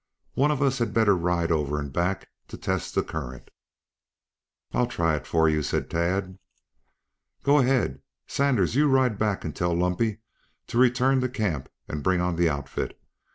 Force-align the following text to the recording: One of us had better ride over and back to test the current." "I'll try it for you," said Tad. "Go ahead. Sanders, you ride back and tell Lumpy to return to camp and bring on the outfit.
One 0.33 0.49
of 0.49 0.63
us 0.63 0.79
had 0.79 0.95
better 0.95 1.15
ride 1.15 1.51
over 1.51 1.79
and 1.79 1.93
back 1.93 2.27
to 2.47 2.57
test 2.57 2.95
the 2.95 3.03
current." 3.03 3.51
"I'll 4.71 4.87
try 4.87 5.15
it 5.15 5.27
for 5.27 5.47
you," 5.47 5.61
said 5.61 5.91
Tad. 5.91 6.39
"Go 7.43 7.59
ahead. 7.59 8.01
Sanders, 8.25 8.73
you 8.73 8.87
ride 8.87 9.19
back 9.19 9.45
and 9.45 9.55
tell 9.55 9.75
Lumpy 9.75 10.17
to 10.65 10.79
return 10.79 11.21
to 11.21 11.29
camp 11.29 11.69
and 11.87 12.01
bring 12.01 12.19
on 12.19 12.35
the 12.35 12.49
outfit. 12.49 12.99